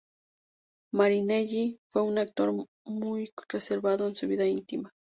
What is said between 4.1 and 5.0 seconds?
su vida íntima.